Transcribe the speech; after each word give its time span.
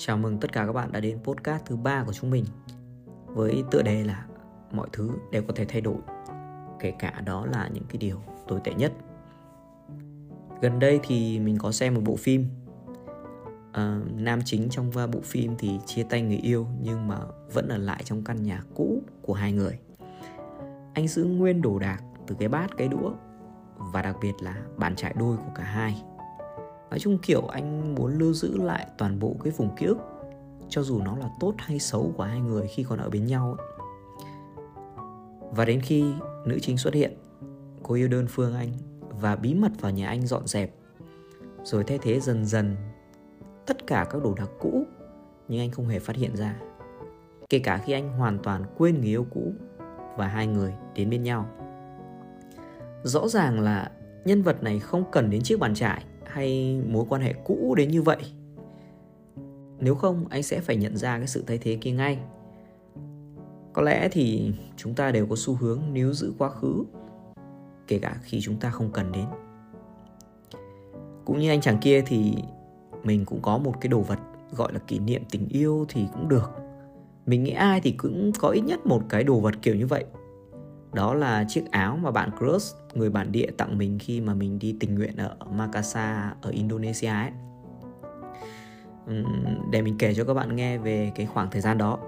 Chào 0.00 0.16
mừng 0.16 0.38
tất 0.38 0.52
cả 0.52 0.66
các 0.66 0.72
bạn 0.72 0.92
đã 0.92 1.00
đến 1.00 1.18
podcast 1.22 1.64
thứ 1.64 1.76
ba 1.76 2.04
của 2.04 2.12
chúng 2.12 2.30
mình 2.30 2.44
với 3.26 3.64
tựa 3.70 3.82
đề 3.82 4.04
là 4.04 4.26
mọi 4.72 4.88
thứ 4.92 5.10
đều 5.32 5.42
có 5.42 5.52
thể 5.56 5.64
thay 5.64 5.80
đổi, 5.80 5.96
kể 6.80 6.92
cả 6.98 7.20
đó 7.24 7.46
là 7.46 7.68
những 7.72 7.84
cái 7.88 7.98
điều 7.98 8.20
tồi 8.48 8.60
tệ 8.64 8.74
nhất. 8.74 8.92
Gần 10.60 10.78
đây 10.78 11.00
thì 11.02 11.38
mình 11.38 11.58
có 11.58 11.72
xem 11.72 11.94
một 11.94 12.00
bộ 12.04 12.16
phim 12.16 12.44
à, 13.72 14.00
nam 14.16 14.40
chính 14.44 14.68
trong 14.70 14.90
bộ 15.12 15.20
phim 15.24 15.54
thì 15.58 15.78
chia 15.86 16.02
tay 16.02 16.22
người 16.22 16.36
yêu 16.36 16.66
nhưng 16.80 17.08
mà 17.08 17.18
vẫn 17.52 17.68
ở 17.68 17.76
lại 17.76 18.02
trong 18.04 18.24
căn 18.24 18.42
nhà 18.42 18.62
cũ 18.74 19.02
của 19.22 19.34
hai 19.34 19.52
người. 19.52 19.78
Anh 20.94 21.08
giữ 21.08 21.24
nguyên 21.24 21.62
đồ 21.62 21.78
đạc 21.78 22.02
từ 22.26 22.36
cái 22.38 22.48
bát 22.48 22.70
cái 22.76 22.88
đũa 22.88 23.12
và 23.78 24.02
đặc 24.02 24.16
biệt 24.22 24.32
là 24.40 24.56
bàn 24.76 24.96
trải 24.96 25.14
đôi 25.18 25.36
của 25.36 25.52
cả 25.54 25.64
hai 25.64 26.02
nói 26.90 26.98
chung, 26.98 27.18
kiểu, 27.18 27.46
anh 27.46 27.94
muốn 27.94 28.18
lưu 28.18 28.32
giữ 28.32 28.56
lại 28.56 28.86
toàn 28.98 29.18
bộ 29.18 29.36
cái 29.44 29.52
vùng 29.56 29.76
ký 29.76 29.86
ức, 29.86 29.98
cho 30.68 30.82
dù 30.82 31.02
nó 31.02 31.16
là 31.16 31.30
tốt 31.40 31.54
hay 31.58 31.78
xấu 31.78 32.12
của 32.16 32.22
hai 32.22 32.40
người 32.40 32.66
khi 32.66 32.82
còn 32.82 32.98
ở 32.98 33.10
bên 33.10 33.26
nhau 33.26 33.56
và 35.50 35.64
đến 35.64 35.80
khi 35.80 36.04
nữ 36.46 36.58
chính 36.62 36.78
xuất 36.78 36.94
hiện, 36.94 37.12
cô 37.82 37.94
yêu 37.94 38.08
đơn 38.08 38.26
phương 38.28 38.54
anh 38.54 38.72
và 39.20 39.36
bí 39.36 39.54
mật 39.54 39.72
vào 39.80 39.92
nhà 39.92 40.08
anh 40.08 40.26
dọn 40.26 40.46
dẹp. 40.46 40.74
Rồi 41.62 41.84
thay 41.84 41.98
thế 42.02 42.20
dần 42.20 42.44
dần 42.44 42.76
tất 43.66 43.86
cả 43.86 44.06
các 44.10 44.22
đồ 44.22 44.34
đạc 44.34 44.50
cũ, 44.58 44.84
nhưng 45.48 45.60
anh 45.60 45.70
không 45.70 45.88
hề 45.88 45.98
phát 45.98 46.16
hiện 46.16 46.36
ra. 46.36 46.56
Kể 47.48 47.58
cả 47.58 47.78
khi 47.78 47.92
anh 47.92 48.12
hoàn 48.18 48.38
toàn 48.38 48.64
quên 48.78 48.94
người 48.94 49.08
yêu 49.08 49.26
cũ 49.30 49.52
và 50.16 50.26
hai 50.26 50.46
người 50.46 50.74
đến 50.94 51.10
bên 51.10 51.22
nhau. 51.22 51.48
Rõ 53.02 53.28
ràng 53.28 53.60
là 53.60 53.90
nhân 54.24 54.42
vật 54.42 54.62
này 54.62 54.80
không 54.80 55.04
cần 55.12 55.30
đến 55.30 55.42
chiếc 55.42 55.60
bàn 55.60 55.74
trải 55.74 56.04
hay 56.28 56.80
mối 56.88 57.04
quan 57.08 57.22
hệ 57.22 57.32
cũ 57.44 57.74
đến 57.74 57.90
như 57.90 58.02
vậy? 58.02 58.18
Nếu 59.80 59.94
không, 59.94 60.24
anh 60.30 60.42
sẽ 60.42 60.60
phải 60.60 60.76
nhận 60.76 60.96
ra 60.96 61.18
cái 61.18 61.26
sự 61.26 61.44
thay 61.46 61.58
thế 61.58 61.78
kia 61.80 61.90
ngay. 61.90 62.18
Có 63.72 63.82
lẽ 63.82 64.08
thì 64.12 64.52
chúng 64.76 64.94
ta 64.94 65.10
đều 65.10 65.26
có 65.26 65.36
xu 65.36 65.54
hướng 65.54 65.80
níu 65.92 66.12
giữ 66.12 66.32
quá 66.38 66.50
khứ, 66.50 66.84
kể 67.86 67.98
cả 67.98 68.16
khi 68.22 68.40
chúng 68.40 68.56
ta 68.56 68.70
không 68.70 68.90
cần 68.92 69.12
đến. 69.12 69.24
Cũng 71.24 71.38
như 71.38 71.50
anh 71.50 71.60
chàng 71.60 71.78
kia 71.78 72.02
thì 72.06 72.34
mình 73.04 73.24
cũng 73.24 73.42
có 73.42 73.58
một 73.58 73.74
cái 73.80 73.88
đồ 73.88 74.00
vật 74.00 74.18
gọi 74.56 74.72
là 74.72 74.78
kỷ 74.78 74.98
niệm 74.98 75.22
tình 75.30 75.48
yêu 75.48 75.86
thì 75.88 76.06
cũng 76.12 76.28
được. 76.28 76.50
Mình 77.26 77.44
nghĩ 77.44 77.50
ai 77.50 77.80
thì 77.80 77.92
cũng 77.92 78.32
có 78.38 78.48
ít 78.48 78.60
nhất 78.60 78.86
một 78.86 79.02
cái 79.08 79.24
đồ 79.24 79.40
vật 79.40 79.54
kiểu 79.62 79.74
như 79.74 79.86
vậy 79.86 80.04
đó 80.92 81.14
là 81.14 81.44
chiếc 81.48 81.70
áo 81.70 81.96
mà 82.02 82.10
bạn 82.10 82.30
crush, 82.38 82.76
người 82.94 83.10
bản 83.10 83.32
địa 83.32 83.50
tặng 83.56 83.78
mình 83.78 83.98
khi 83.98 84.20
mà 84.20 84.34
mình 84.34 84.58
đi 84.58 84.76
tình 84.80 84.94
nguyện 84.94 85.16
ở 85.16 85.36
Makassar 85.52 86.32
ở 86.42 86.50
Indonesia 86.50 87.08
ấy. 87.08 87.30
Để 89.70 89.82
mình 89.82 89.98
kể 89.98 90.14
cho 90.14 90.24
các 90.24 90.34
bạn 90.34 90.56
nghe 90.56 90.78
về 90.78 91.12
cái 91.14 91.26
khoảng 91.26 91.50
thời 91.50 91.60
gian 91.60 91.78
đó. 91.78 91.98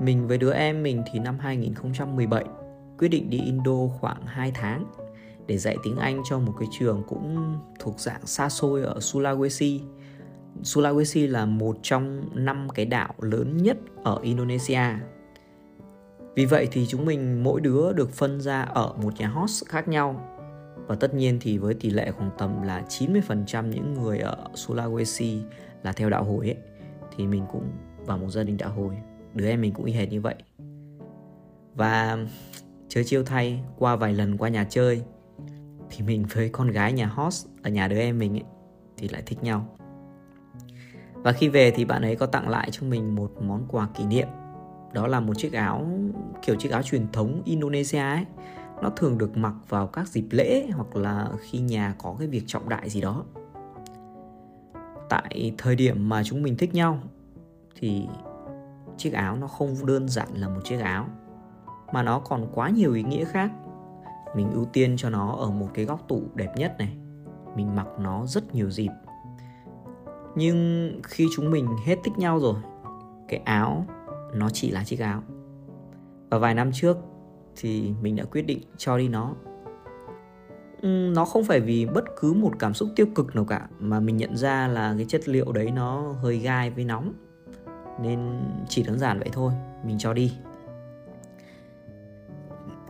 Mình 0.00 0.26
với 0.28 0.38
đứa 0.38 0.52
em 0.52 0.82
mình 0.82 1.02
thì 1.12 1.18
năm 1.18 1.38
2017 1.38 2.44
quyết 2.98 3.08
định 3.08 3.30
đi 3.30 3.40
Indo 3.40 3.86
khoảng 4.00 4.26
2 4.26 4.52
tháng 4.54 4.84
để 5.46 5.58
dạy 5.58 5.76
tiếng 5.82 5.96
Anh 5.96 6.22
cho 6.30 6.38
một 6.38 6.52
cái 6.58 6.68
trường 6.78 7.02
cũng 7.08 7.58
thuộc 7.78 8.00
dạng 8.00 8.26
xa 8.26 8.48
xôi 8.48 8.82
ở 8.82 8.98
Sulawesi. 8.98 9.80
Sulawesi 10.62 11.30
là 11.30 11.46
một 11.46 11.76
trong 11.82 12.22
năm 12.34 12.68
cái 12.74 12.86
đảo 12.86 13.14
lớn 13.18 13.56
nhất 13.56 13.78
ở 14.04 14.18
Indonesia 14.22 14.82
vì 16.34 16.44
vậy 16.44 16.68
thì 16.72 16.86
chúng 16.86 17.04
mình 17.04 17.44
mỗi 17.44 17.60
đứa 17.60 17.92
được 17.92 18.10
phân 18.10 18.40
ra 18.40 18.62
ở 18.62 18.94
một 19.02 19.14
nhà 19.18 19.28
host 19.28 19.64
khác 19.66 19.88
nhau. 19.88 20.28
Và 20.86 20.94
tất 20.94 21.14
nhiên 21.14 21.38
thì 21.40 21.58
với 21.58 21.74
tỷ 21.74 21.90
lệ 21.90 22.10
khoảng 22.10 22.30
tầm 22.38 22.62
là 22.62 22.84
90% 22.88 23.68
những 23.68 23.94
người 23.94 24.18
ở 24.18 24.36
Sulawesi 24.54 25.42
là 25.82 25.92
theo 25.92 26.10
đạo 26.10 26.24
hồi 26.24 26.46
ấy 26.46 26.56
thì 27.16 27.26
mình 27.26 27.44
cũng 27.52 27.64
vào 28.06 28.18
một 28.18 28.28
gia 28.28 28.42
đình 28.42 28.56
đạo 28.56 28.70
hồi 28.70 28.96
đứa 29.34 29.48
em 29.48 29.60
mình 29.60 29.72
cũng 29.72 29.84
y 29.84 29.92
hệt 29.92 30.10
như 30.10 30.20
vậy. 30.20 30.34
Và 31.74 32.18
chơi 32.88 33.04
chiêu 33.04 33.24
thay 33.24 33.62
qua 33.78 33.96
vài 33.96 34.12
lần 34.12 34.36
qua 34.36 34.48
nhà 34.48 34.66
chơi 34.70 35.02
thì 35.90 36.04
mình 36.04 36.24
với 36.34 36.48
con 36.48 36.70
gái 36.70 36.92
nhà 36.92 37.06
host 37.06 37.46
ở 37.62 37.70
nhà 37.70 37.88
đứa 37.88 37.98
em 37.98 38.18
mình 38.18 38.36
ấy, 38.36 38.44
thì 38.96 39.08
lại 39.08 39.22
thích 39.26 39.42
nhau. 39.42 39.68
Và 41.14 41.32
khi 41.32 41.48
về 41.48 41.70
thì 41.70 41.84
bạn 41.84 42.02
ấy 42.02 42.16
có 42.16 42.26
tặng 42.26 42.48
lại 42.48 42.68
cho 42.70 42.86
mình 42.86 43.14
một 43.14 43.32
món 43.42 43.66
quà 43.68 43.88
kỷ 43.94 44.04
niệm 44.04 44.28
đó 44.92 45.06
là 45.06 45.20
một 45.20 45.34
chiếc 45.36 45.52
áo, 45.52 45.86
kiểu 46.42 46.56
chiếc 46.56 46.72
áo 46.72 46.82
truyền 46.82 47.06
thống 47.12 47.42
Indonesia 47.44 47.98
ấy. 47.98 48.24
Nó 48.82 48.90
thường 48.90 49.18
được 49.18 49.36
mặc 49.36 49.54
vào 49.68 49.86
các 49.86 50.08
dịp 50.08 50.26
lễ 50.30 50.66
hoặc 50.72 50.96
là 50.96 51.28
khi 51.40 51.58
nhà 51.58 51.94
có 51.98 52.16
cái 52.18 52.28
việc 52.28 52.42
trọng 52.46 52.68
đại 52.68 52.90
gì 52.90 53.00
đó. 53.00 53.24
Tại 55.08 55.54
thời 55.58 55.76
điểm 55.76 56.08
mà 56.08 56.22
chúng 56.24 56.42
mình 56.42 56.56
thích 56.56 56.74
nhau, 56.74 56.98
thì 57.80 58.06
chiếc 58.96 59.12
áo 59.12 59.36
nó 59.36 59.46
không 59.46 59.86
đơn 59.86 60.08
giản 60.08 60.28
là 60.34 60.48
một 60.48 60.60
chiếc 60.64 60.78
áo, 60.78 61.06
mà 61.92 62.02
nó 62.02 62.18
còn 62.18 62.46
quá 62.54 62.68
nhiều 62.68 62.94
ý 62.94 63.02
nghĩa 63.02 63.24
khác. 63.24 63.50
Mình 64.36 64.50
ưu 64.52 64.64
tiên 64.64 64.94
cho 64.96 65.10
nó 65.10 65.36
ở 65.36 65.50
một 65.50 65.68
cái 65.74 65.84
góc 65.84 66.08
tủ 66.08 66.22
đẹp 66.34 66.56
nhất 66.56 66.74
này. 66.78 66.96
Mình 67.56 67.76
mặc 67.76 67.86
nó 67.98 68.26
rất 68.26 68.54
nhiều 68.54 68.70
dịp. 68.70 68.90
Nhưng 70.34 70.92
khi 71.04 71.26
chúng 71.36 71.50
mình 71.50 71.68
hết 71.84 71.96
thích 72.04 72.18
nhau 72.18 72.38
rồi, 72.38 72.54
cái 73.28 73.40
áo 73.44 73.86
nó 74.34 74.50
chỉ 74.50 74.70
là 74.70 74.84
chiếc 74.84 75.00
áo. 75.00 75.22
Và 76.30 76.38
vài 76.38 76.54
năm 76.54 76.70
trước 76.72 76.96
thì 77.56 77.92
mình 78.02 78.16
đã 78.16 78.24
quyết 78.24 78.42
định 78.42 78.60
cho 78.76 78.98
đi 78.98 79.08
nó. 79.08 79.34
Nó 80.82 81.24
không 81.24 81.44
phải 81.44 81.60
vì 81.60 81.86
bất 81.86 82.04
cứ 82.20 82.32
một 82.32 82.52
cảm 82.58 82.74
xúc 82.74 82.88
tiêu 82.96 83.06
cực 83.14 83.34
nào 83.34 83.44
cả, 83.44 83.68
mà 83.78 84.00
mình 84.00 84.16
nhận 84.16 84.36
ra 84.36 84.68
là 84.68 84.94
cái 84.96 85.06
chất 85.08 85.28
liệu 85.28 85.52
đấy 85.52 85.70
nó 85.70 86.12
hơi 86.12 86.38
gai 86.38 86.70
với 86.70 86.84
nóng. 86.84 87.12
Nên 88.02 88.42
chỉ 88.68 88.82
đơn 88.82 88.98
giản 88.98 89.18
vậy 89.18 89.28
thôi, 89.32 89.52
mình 89.86 89.96
cho 89.98 90.12
đi. 90.12 90.32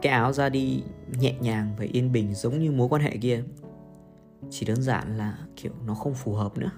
Cái 0.02 0.12
áo 0.12 0.32
ra 0.32 0.48
đi 0.48 0.82
nhẹ 1.20 1.34
nhàng 1.40 1.74
và 1.78 1.84
yên 1.92 2.12
bình 2.12 2.34
giống 2.34 2.58
như 2.58 2.72
mối 2.72 2.88
quan 2.88 3.02
hệ 3.02 3.16
kia. 3.16 3.44
Chỉ 4.50 4.66
đơn 4.66 4.82
giản 4.82 5.18
là, 5.18 5.38
kiểu, 5.56 5.72
nó 5.86 5.94
không 5.94 6.14
phù 6.14 6.34
hợp 6.34 6.58
nữa 6.58 6.70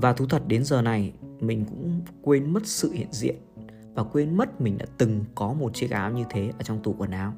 và 0.00 0.12
thú 0.12 0.26
thật 0.26 0.42
đến 0.46 0.64
giờ 0.64 0.82
này, 0.82 1.12
mình 1.40 1.64
cũng 1.64 2.00
quên 2.22 2.52
mất 2.52 2.66
sự 2.66 2.92
hiện 2.92 3.08
diện. 3.10 3.36
Và 3.94 4.04
quên 4.04 4.36
mất 4.36 4.60
mình 4.60 4.78
đã 4.78 4.86
từng 4.98 5.24
có 5.34 5.52
một 5.52 5.74
chiếc 5.74 5.90
áo 5.90 6.12
như 6.12 6.24
thế 6.30 6.52
ở 6.58 6.62
trong 6.62 6.82
tủ 6.82 6.94
quần 6.98 7.10
áo. 7.10 7.32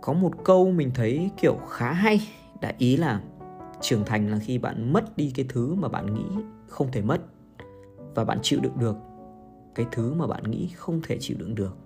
Có 0.00 0.12
một 0.12 0.32
câu 0.44 0.70
mình 0.70 0.90
thấy 0.94 1.30
kiểu 1.36 1.56
khá 1.68 1.92
hay, 1.92 2.20
đã 2.60 2.72
ý 2.78 2.96
là 2.96 3.22
trưởng 3.80 4.04
thành 4.04 4.30
là 4.30 4.38
khi 4.38 4.58
bạn 4.58 4.92
mất 4.92 5.16
đi 5.16 5.32
cái 5.34 5.46
thứ 5.48 5.74
mà 5.74 5.88
bạn 5.88 6.14
nghĩ 6.14 6.42
không 6.68 6.92
thể 6.92 7.02
mất. 7.02 7.20
Và 8.14 8.24
bạn 8.24 8.38
chịu 8.42 8.60
đựng 8.62 8.78
được 8.78 8.96
cái 9.74 9.86
thứ 9.92 10.14
mà 10.14 10.26
bạn 10.26 10.50
nghĩ 10.50 10.68
không 10.76 11.00
thể 11.06 11.16
chịu 11.20 11.36
đựng 11.40 11.54
được. 11.54 11.76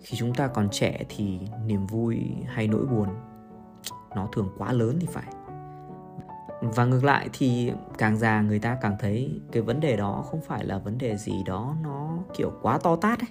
Khi 0.00 0.16
chúng 0.16 0.34
ta 0.34 0.48
còn 0.48 0.68
trẻ 0.70 1.04
thì 1.08 1.38
niềm 1.66 1.86
vui 1.86 2.18
hay 2.46 2.68
nỗi 2.68 2.86
buồn, 2.86 3.08
nó 4.16 4.28
thường 4.32 4.48
quá 4.58 4.72
lớn 4.72 4.96
thì 5.00 5.06
phải 5.06 5.32
và 6.62 6.84
ngược 6.84 7.04
lại 7.04 7.28
thì 7.32 7.72
càng 7.98 8.16
già 8.16 8.40
người 8.40 8.58
ta 8.58 8.78
càng 8.80 8.96
thấy 8.98 9.40
cái 9.52 9.62
vấn 9.62 9.80
đề 9.80 9.96
đó 9.96 10.24
không 10.30 10.40
phải 10.40 10.64
là 10.64 10.78
vấn 10.78 10.98
đề 10.98 11.16
gì 11.16 11.42
đó 11.46 11.76
nó, 11.82 12.18
kiểu, 12.34 12.52
quá 12.62 12.78
to 12.78 12.96
tát 12.96 13.20
ấy. 13.20 13.30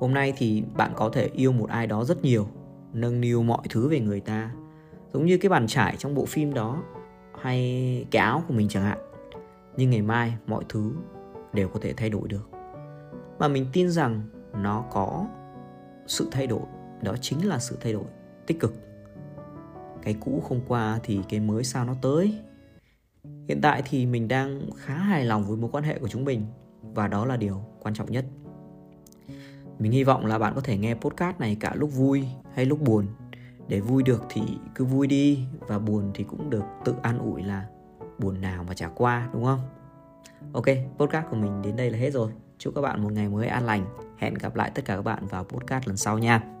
Hôm 0.00 0.14
nay 0.14 0.32
thì 0.36 0.64
bạn 0.76 0.92
có 0.94 1.10
thể 1.12 1.30
yêu 1.32 1.52
một 1.52 1.68
ai 1.68 1.86
đó 1.86 2.04
rất 2.04 2.22
nhiều, 2.22 2.46
nâng 2.92 3.20
niu 3.20 3.42
mọi 3.42 3.66
thứ 3.70 3.88
về 3.88 4.00
người 4.00 4.20
ta, 4.20 4.50
giống 5.12 5.26
như 5.26 5.38
cái 5.38 5.48
bàn 5.48 5.66
trải 5.66 5.96
trong 5.96 6.14
bộ 6.14 6.24
phim 6.26 6.54
đó, 6.54 6.82
hay 7.40 8.06
cái 8.10 8.22
áo 8.22 8.42
của 8.48 8.54
mình 8.54 8.68
chẳng 8.68 8.84
hạn. 8.84 8.98
Nhưng 9.76 9.90
ngày 9.90 10.02
mai 10.02 10.36
mọi 10.46 10.64
thứ 10.68 10.92
đều 11.52 11.68
có 11.68 11.80
thể 11.82 11.94
thay 11.96 12.10
đổi 12.10 12.28
được. 12.28 12.50
Mà 13.38 13.48
mình 13.48 13.66
tin 13.72 13.90
rằng 13.90 14.22
nó 14.62 14.84
có 14.92 15.26
sự 16.06 16.28
thay 16.30 16.46
đổi, 16.46 16.62
đó 17.02 17.14
chính 17.20 17.48
là 17.48 17.58
sự 17.58 17.78
thay 17.80 17.92
đổi 17.92 18.04
tích 18.46 18.60
cực 18.60 18.74
cái 20.06 20.16
cũ 20.20 20.42
không 20.48 20.60
qua 20.68 21.00
thì 21.02 21.20
cái 21.28 21.40
mới 21.40 21.64
sao 21.64 21.84
nó 21.84 21.94
tới. 22.02 22.38
Hiện 23.48 23.60
tại 23.60 23.82
thì 23.84 24.06
mình 24.06 24.28
đang 24.28 24.70
khá 24.76 24.94
hài 24.94 25.24
lòng 25.24 25.44
với 25.44 25.56
mối 25.56 25.70
quan 25.72 25.84
hệ 25.84 25.98
của 25.98 26.08
chúng 26.08 26.24
mình, 26.24 26.42
và 26.82 27.08
đó 27.08 27.24
là 27.24 27.36
điều 27.36 27.62
quan 27.82 27.94
trọng 27.94 28.12
nhất. 28.12 28.24
Mình 29.78 29.92
hy 29.92 30.04
vọng 30.04 30.26
là 30.26 30.38
bạn 30.38 30.52
có 30.54 30.60
thể 30.60 30.78
nghe 30.78 30.94
podcast 30.94 31.40
này 31.40 31.56
cả 31.60 31.74
lúc 31.74 31.90
vui 31.92 32.24
hay 32.54 32.64
lúc 32.64 32.82
buồn. 32.82 33.06
Để 33.68 33.80
vui 33.80 34.02
được 34.02 34.24
thì 34.28 34.42
cứ 34.74 34.84
vui 34.84 35.06
đi, 35.06 35.44
và 35.60 35.78
buồn 35.78 36.10
thì 36.14 36.24
cũng 36.24 36.50
được 36.50 36.64
tự 36.84 36.94
an 37.02 37.18
ủi 37.18 37.42
là 37.42 37.66
buồn 38.18 38.40
nào 38.40 38.64
mà 38.64 38.74
chả 38.74 38.88
qua, 38.88 39.28
đúng 39.32 39.44
không? 39.44 39.60
Ok, 40.52 40.66
podcast 40.98 41.26
của 41.30 41.36
mình 41.36 41.62
đến 41.62 41.76
đây 41.76 41.90
là 41.90 41.98
hết 41.98 42.10
rồi. 42.10 42.32
Chúc 42.58 42.74
các 42.74 42.80
bạn 42.80 43.02
một 43.02 43.12
ngày 43.12 43.28
mới 43.28 43.46
an 43.46 43.66
lành. 43.66 43.86
Hẹn 44.18 44.34
gặp 44.34 44.56
lại 44.56 44.70
tất 44.74 44.84
cả 44.84 44.96
các 44.96 45.02
bạn 45.02 45.26
vào 45.26 45.44
podcast 45.44 45.88
lần 45.88 45.96
sau 45.96 46.18
nha. 46.18 46.55